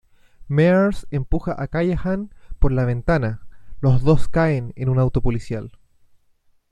Mears 0.47 1.05
empuja 1.11 1.53
a 1.61 1.67
Callahan 1.67 2.33
por 2.57 2.71
la 2.71 2.85
ventana; 2.85 3.45
los 3.81 4.01
dos 4.01 4.27
caen 4.27 4.73
en 4.75 4.89
un 4.89 4.97
auto 4.97 5.21
policial. 5.21 5.73